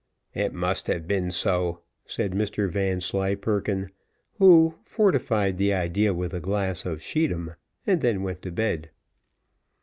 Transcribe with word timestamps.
"It 0.33 0.51
must 0.51 0.87
have 0.87 1.07
been 1.07 1.29
so," 1.29 1.81
said 2.07 2.31
Mr 2.31 2.67
Vanslyperken, 2.67 3.89
who 4.39 4.73
fortified 4.83 5.59
the 5.59 5.73
idea 5.75 6.11
with 6.11 6.33
a 6.33 6.39
glass 6.39 6.87
of 6.87 7.03
scheedam, 7.03 7.53
and 7.85 8.01
then 8.01 8.23
went 8.23 8.41
to 8.41 8.51
bed. 8.51 8.89